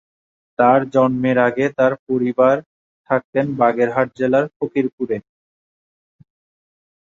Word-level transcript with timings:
তার 0.59 0.79
জন্মের 0.93 1.37
আগে 1.47 1.65
তার 1.77 1.93
পরিবার 2.07 2.55
থাকতেন 3.09 3.45
বাগেরহাট 3.59 4.07
জেলার 4.17 4.45
ফকিরপুরে। 4.57 5.17